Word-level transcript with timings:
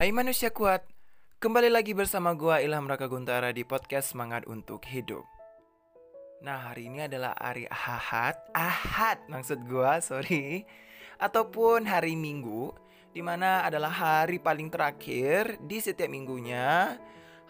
Hai 0.00 0.16
manusia 0.16 0.48
kuat, 0.48 0.80
kembali 1.44 1.68
lagi 1.68 1.92
bersama 1.92 2.32
gua 2.32 2.64
Ilham 2.64 2.88
Raka 2.88 3.04
Guntara 3.04 3.52
di 3.52 3.68
podcast 3.68 4.16
Semangat 4.16 4.48
Untuk 4.48 4.80
Hidup. 4.88 5.28
Nah, 6.40 6.72
hari 6.72 6.88
ini 6.88 7.04
adalah 7.04 7.36
hari 7.36 7.68
Ahad, 7.68 8.32
Ahad 8.56 9.20
maksud 9.28 9.60
gua, 9.68 10.00
sorry. 10.08 10.64
Ataupun 11.20 11.84
hari 11.84 12.16
Minggu, 12.16 12.72
di 13.12 13.20
mana 13.20 13.60
adalah 13.60 13.92
hari 13.92 14.40
paling 14.40 14.72
terakhir 14.72 15.60
di 15.68 15.84
setiap 15.84 16.08
minggunya. 16.08 16.96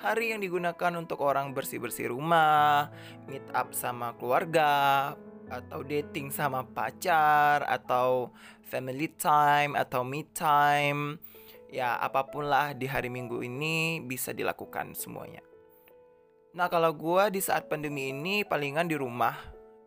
Hari 0.03 0.35
yang 0.35 0.43
digunakan 0.43 0.98
untuk 0.98 1.23
orang 1.23 1.55
bersih-bersih 1.55 2.11
rumah, 2.11 2.91
meet 3.30 3.46
up 3.55 3.71
sama 3.71 4.19
keluarga, 4.19 5.14
atau 5.46 5.87
dating 5.87 6.35
sama 6.35 6.67
pacar, 6.67 7.62
atau 7.62 8.35
family 8.67 9.07
time, 9.14 9.79
atau 9.79 10.03
me 10.03 10.27
time 10.35 11.30
ya 11.71 11.96
apa 12.02 12.27
pun 12.27 12.50
lah 12.50 12.75
di 12.75 12.91
hari 12.91 13.07
minggu 13.07 13.41
ini 13.46 14.02
bisa 14.02 14.34
dilakukan 14.34 14.92
semuanya. 14.98 15.41
Nah 16.59 16.66
kalau 16.66 16.91
gue 16.91 17.38
di 17.38 17.41
saat 17.41 17.70
pandemi 17.70 18.10
ini 18.10 18.43
palingan 18.43 18.91
di 18.91 18.98
rumah 18.98 19.38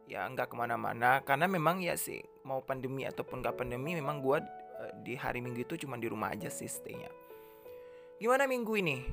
ya 0.07 0.23
nggak 0.31 0.47
ke 0.51 0.55
mana-mana 0.55 1.19
karena 1.27 1.47
memang 1.47 1.83
ya 1.83 1.99
sih 1.99 2.23
mau 2.47 2.63
pandemi 2.63 3.03
ataupun 3.03 3.43
nggak 3.43 3.59
pandemi 3.59 3.99
memang 3.99 4.23
gue 4.23 4.39
uh, 4.39 4.91
di 5.03 5.19
hari 5.19 5.43
minggu 5.43 5.67
itu 5.67 5.83
cuma 5.83 5.99
di 5.99 6.07
rumah 6.07 6.31
aja 6.31 6.47
sih. 6.47 6.71
Gimana 8.15 8.47
minggu 8.47 8.79
ini? 8.79 9.03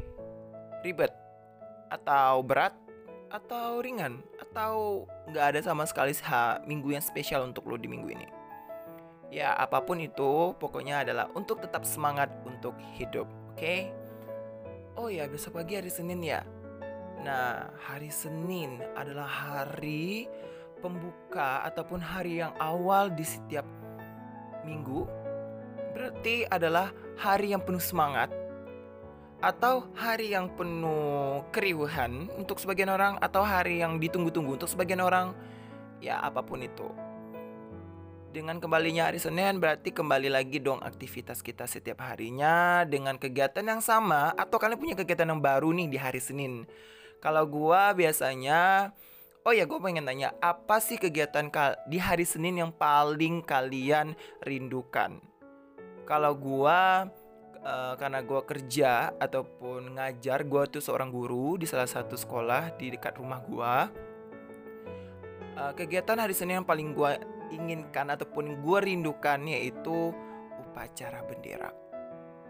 Ribet? 0.86 1.10
Atau 1.90 2.46
berat? 2.46 2.78
Atau 3.34 3.82
ringan? 3.82 4.22
Atau 4.38 5.06
nggak 5.26 5.46
ada 5.54 5.60
sama 5.66 5.82
sekali 5.90 6.14
minggu 6.70 6.94
yang 6.94 7.02
spesial 7.02 7.42
untuk 7.42 7.66
lo 7.66 7.74
di 7.74 7.90
minggu 7.90 8.06
ini? 8.14 8.39
Ya, 9.30 9.54
apa 9.54 9.78
pun 9.86 10.02
itu, 10.02 10.58
pokoknya 10.58 11.06
adalah 11.06 11.30
untuk 11.38 11.62
tetap 11.62 11.86
semangat 11.86 12.34
untuk 12.42 12.74
hidup, 12.98 13.30
oke? 13.54 13.62
Okay? 13.62 13.94
Oh 14.98 15.06
ya, 15.06 15.30
besok 15.30 15.62
pagi 15.62 15.78
hari 15.78 15.86
Senin 15.86 16.18
ya. 16.18 16.42
Nah, 17.22 17.70
hari 17.78 18.10
Senin 18.10 18.82
adalah 18.98 19.30
hari 19.30 20.26
pembuka 20.82 21.62
ataupun 21.62 22.02
hari 22.02 22.42
yang 22.42 22.50
awal 22.58 23.06
di 23.06 23.22
setiap 23.22 23.62
minggu. 24.66 25.06
Berarti 25.94 26.48
adalah 26.50 26.90
hari 27.14 27.54
yang 27.54 27.62
penuh 27.62 27.82
semangat 27.82 28.34
atau 29.40 29.88
hari 29.96 30.34
yang 30.34 30.52
penuh 30.52 31.46
keriuhan 31.54 32.28
untuk 32.34 32.58
sebagian 32.58 32.92
orang 32.92 33.16
atau 33.22 33.46
hari 33.46 33.78
yang 33.78 34.02
ditunggu-tunggu 34.02 34.58
untuk 34.58 34.68
sebagian 34.68 35.00
orang. 35.00 35.38
Ya, 36.00 36.18
apa 36.18 36.40
pun 36.40 36.64
itu. 36.64 36.88
Dengan 38.30 38.62
kembalinya 38.62 39.10
hari 39.10 39.18
Senin 39.18 39.58
berarti 39.58 39.90
kembali 39.90 40.30
lagi 40.30 40.62
dong 40.62 40.78
aktivitas 40.86 41.42
kita 41.42 41.66
setiap 41.66 42.06
harinya 42.06 42.86
dengan 42.86 43.18
kegiatan 43.18 43.66
yang 43.66 43.82
sama 43.82 44.30
atau 44.38 44.54
kalian 44.54 44.78
punya 44.78 44.94
kegiatan 44.94 45.34
yang 45.34 45.42
baru 45.42 45.74
nih 45.74 45.90
di 45.90 45.98
hari 45.98 46.22
Senin. 46.22 46.62
Kalau 47.18 47.42
gua 47.50 47.90
biasanya 47.90 48.94
Oh 49.40 49.56
ya, 49.56 49.64
gue 49.64 49.80
pengen 49.80 50.04
tanya, 50.04 50.36
apa 50.44 50.84
sih 50.84 51.00
kegiatan 51.00 51.48
di 51.88 51.96
hari 51.96 52.28
Senin 52.28 52.60
yang 52.60 52.70
paling 52.76 53.40
kalian 53.40 54.12
rindukan? 54.44 55.16
Kalau 56.04 56.36
gua 56.36 57.08
uh, 57.64 57.94
karena 57.96 58.20
gua 58.20 58.44
kerja 58.44 59.16
ataupun 59.16 59.96
ngajar, 59.96 60.44
gua 60.44 60.68
tuh 60.68 60.84
seorang 60.84 61.08
guru 61.08 61.56
di 61.56 61.64
salah 61.64 61.88
satu 61.88 62.20
sekolah 62.20 62.76
di 62.76 62.92
dekat 62.92 63.16
rumah 63.16 63.40
gua. 63.40 63.88
Uh, 65.56 65.72
kegiatan 65.72 66.20
hari 66.20 66.36
Senin 66.36 66.60
yang 66.60 66.68
paling 66.68 66.92
gua 66.92 67.16
inginkan 67.50 68.10
ataupun 68.14 68.62
gue 68.62 68.78
rindukan 68.80 69.42
yaitu 69.46 70.14
upacara 70.58 71.22
bendera. 71.26 71.70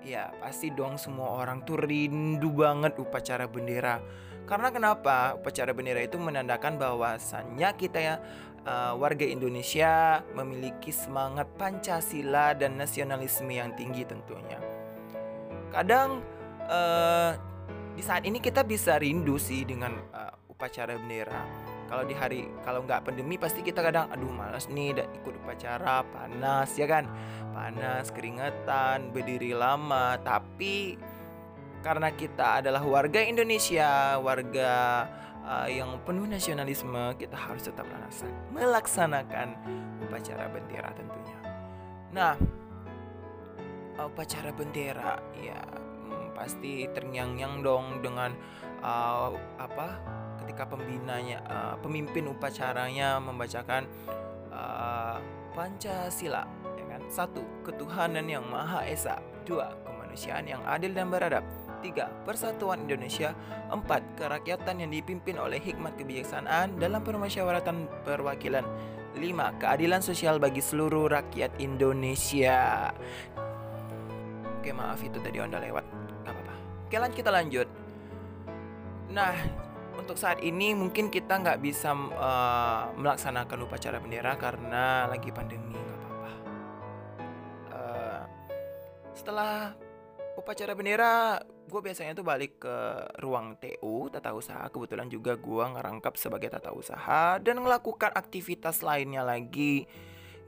Ya 0.01 0.33
pasti 0.41 0.73
dong 0.73 0.97
semua 0.97 1.45
orang 1.45 1.65
tuh 1.69 1.77
rindu 1.77 2.53
banget 2.53 2.97
upacara 2.97 3.45
bendera. 3.45 4.01
Karena 4.49 4.73
kenapa? 4.73 5.37
Upacara 5.37 5.77
bendera 5.77 6.01
itu 6.01 6.17
menandakan 6.17 6.81
bahwasannya 6.81 7.69
kita 7.77 7.99
ya 8.01 8.15
uh, 8.65 8.97
warga 8.97 9.23
Indonesia 9.29 10.25
memiliki 10.33 10.91
semangat 10.91 11.47
Pancasila 11.55 12.57
dan 12.57 12.81
nasionalisme 12.81 13.53
yang 13.53 13.77
tinggi 13.77 14.03
tentunya. 14.09 14.59
Kadang 15.71 16.25
uh, 16.67 17.37
di 17.95 18.03
saat 18.03 18.25
ini 18.25 18.41
kita 18.41 18.65
bisa 18.65 18.97
rindu 18.97 19.37
sih 19.37 19.63
dengan 19.69 19.95
uh, 20.11 20.35
upacara 20.51 20.97
bendera 20.97 21.70
kalau 21.91 22.07
di 22.07 22.15
hari 22.15 22.47
kalau 22.63 22.87
nggak 22.87 23.03
pandemi 23.03 23.35
pasti 23.35 23.67
kita 23.67 23.83
kadang 23.83 24.07
aduh 24.15 24.31
malas 24.31 24.71
nih 24.71 24.95
dan 24.95 25.11
ikut 25.11 25.35
upacara 25.43 26.07
panas 26.07 26.71
ya 26.79 26.87
kan? 26.87 27.11
Panas 27.51 28.15
keringetan 28.15 29.11
berdiri 29.11 29.51
lama. 29.51 30.15
Tapi 30.23 30.95
karena 31.83 32.15
kita 32.15 32.63
adalah 32.63 32.87
warga 32.87 33.19
Indonesia 33.19 34.15
warga 34.23 35.03
uh, 35.43 35.67
yang 35.67 35.99
penuh 36.07 36.31
nasionalisme 36.31 37.19
kita 37.19 37.35
harus 37.35 37.67
tetap 37.67 37.91
melaksanakan 38.55 39.59
upacara 40.07 40.47
bendera 40.47 40.95
tentunya. 40.95 41.39
Nah 42.15 42.39
upacara 43.99 44.55
bendera 44.55 45.19
ya 45.43 45.59
hmm, 45.59 46.39
pasti 46.39 46.87
terngiang-ngiang 46.95 47.67
dong 47.67 48.01
dengan 48.01 48.33
uh, 48.81 49.35
apa 49.59 49.89
ketika 50.51 50.67
pembinanya 50.67 51.39
uh, 51.47 51.75
pemimpin 51.79 52.27
upacaranya 52.27 53.23
membacakan 53.23 53.87
uh, 54.51 55.23
Pancasila 55.55 56.43
ya 56.75 56.85
kan? 56.91 57.07
Satu 57.07 57.47
ketuhanan 57.63 58.27
yang 58.27 58.43
maha 58.51 58.83
esa. 58.83 59.23
Dua 59.47 59.71
kemanusiaan 59.87 60.51
yang 60.51 60.59
adil 60.67 60.91
dan 60.91 61.07
beradab. 61.07 61.47
Tiga 61.87 62.11
persatuan 62.27 62.83
Indonesia. 62.83 63.31
Empat 63.71 64.03
kerakyatan 64.19 64.83
yang 64.83 64.91
dipimpin 64.91 65.39
oleh 65.39 65.63
hikmat 65.63 65.95
kebijaksanaan 65.95 66.83
dalam 66.83 67.07
permusyawaratan 67.07 67.87
perwakilan. 68.03 68.67
Lima 69.15 69.55
keadilan 69.63 70.03
sosial 70.03 70.43
bagi 70.43 70.59
seluruh 70.59 71.07
rakyat 71.15 71.63
Indonesia. 71.63 72.91
Oke 74.59 74.75
maaf 74.75 74.99
itu 74.99 75.23
tadi 75.23 75.39
onda 75.39 75.63
lewat. 75.63 75.87
Nggak 76.27 76.35
apa-apa. 76.35 76.55
Oke 76.91 76.97
lanjut 76.99 77.19
kita 77.23 77.31
lanjut. 77.31 77.69
Nah 79.15 79.35
untuk 80.01 80.17
saat 80.17 80.41
ini 80.41 80.73
mungkin 80.73 81.13
kita 81.13 81.37
nggak 81.37 81.61
bisa 81.61 81.93
uh, 81.93 82.91
melaksanakan 82.97 83.69
upacara 83.69 84.01
bendera 84.01 84.33
karena 84.41 85.05
lagi 85.05 85.29
pandemi 85.29 85.77
nggak 85.77 85.99
apa-apa. 86.01 86.33
Uh, 87.71 88.23
setelah 89.13 89.77
upacara 90.41 90.73
bendera, 90.73 91.39
gue 91.45 91.81
biasanya 91.85 92.17
tuh 92.17 92.25
balik 92.25 92.65
ke 92.65 92.77
ruang 93.21 93.61
TU 93.61 94.09
tata 94.09 94.33
usaha. 94.33 94.65
Kebetulan 94.73 95.13
juga 95.13 95.37
gue 95.37 95.65
ngerangkap 95.77 96.17
sebagai 96.17 96.49
tata 96.49 96.73
usaha 96.73 97.37
dan 97.37 97.61
melakukan 97.61 98.17
aktivitas 98.17 98.81
lainnya 98.81 99.21
lagi 99.21 99.85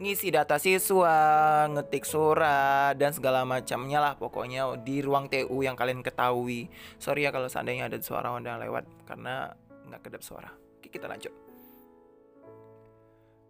ngisi 0.00 0.32
data 0.32 0.56
siswa, 0.56 1.68
ngetik 1.68 2.08
surat 2.08 2.96
dan 2.96 3.12
segala 3.12 3.44
macamnya 3.44 4.00
lah 4.00 4.14
pokoknya 4.16 4.80
di 4.80 5.04
ruang 5.04 5.28
TU 5.28 5.60
yang 5.60 5.76
kalian 5.76 6.00
ketahui. 6.00 6.72
Sorry 6.96 7.28
ya 7.28 7.30
kalau 7.30 7.50
seandainya 7.50 7.90
ada 7.90 8.00
suara 8.00 8.32
Honda 8.32 8.56
lewat 8.56 8.88
karena 9.04 9.52
nggak 9.88 10.02
kedap 10.08 10.22
suara. 10.24 10.50
Oke, 10.80 10.88
kita 10.88 11.06
lanjut. 11.06 11.32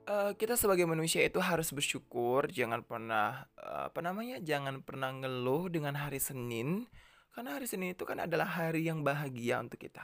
Uh, 0.03 0.35
kita 0.35 0.59
sebagai 0.59 0.83
manusia 0.83 1.23
itu 1.23 1.39
harus 1.39 1.71
bersyukur, 1.71 2.51
jangan 2.51 2.83
pernah 2.83 3.47
uh, 3.55 3.87
apa 3.87 4.03
namanya, 4.03 4.43
jangan 4.43 4.83
pernah 4.83 5.15
ngeluh 5.15 5.71
dengan 5.71 5.95
hari 5.95 6.19
Senin, 6.19 6.91
karena 7.31 7.55
hari 7.55 7.71
Senin 7.71 7.95
itu 7.95 8.03
kan 8.03 8.19
adalah 8.19 8.51
hari 8.51 8.83
yang 8.91 9.07
bahagia 9.07 9.63
untuk 9.63 9.79
kita. 9.79 10.03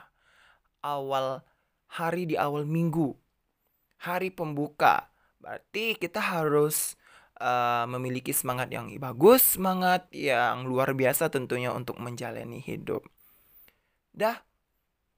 Awal 0.86 1.42
hari 1.90 2.30
di 2.30 2.38
awal 2.38 2.62
minggu, 2.62 3.10
hari 3.98 4.30
pembuka, 4.30 5.10
Berarti 5.38 5.94
kita 5.94 6.18
harus 6.18 6.98
uh, 7.38 7.86
memiliki 7.86 8.34
semangat 8.34 8.68
yang 8.70 8.90
bagus, 8.98 9.58
semangat 9.58 10.10
yang 10.10 10.66
luar 10.66 10.92
biasa 10.94 11.30
tentunya 11.30 11.70
untuk 11.70 11.98
menjalani 12.02 12.58
hidup. 12.62 13.06
Dah, 14.10 14.42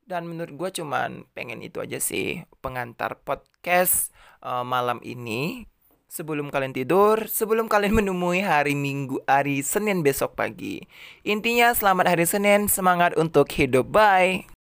dan 0.05 0.27
menurut 0.29 0.53
gue 0.59 0.83
cuman 0.83 1.25
pengen 1.33 1.63
itu 1.65 1.79
aja 1.81 2.03
sih 2.03 2.45
pengantar 2.61 3.23
podcast 3.23 4.11
uh, 4.45 4.67
malam 4.67 5.01
ini. 5.07 5.65
Sebelum 6.11 6.51
kalian 6.51 6.75
tidur, 6.75 7.31
sebelum 7.31 7.71
kalian 7.71 7.95
menemui 8.03 8.43
hari 8.43 8.75
Minggu, 8.75 9.23
hari 9.31 9.63
Senin 9.63 10.03
besok 10.03 10.35
pagi. 10.35 10.83
Intinya 11.23 11.71
selamat 11.71 12.19
hari 12.19 12.27
Senin, 12.27 12.67
semangat 12.67 13.15
untuk 13.15 13.47
hidup. 13.55 13.95
Bye. 13.95 14.60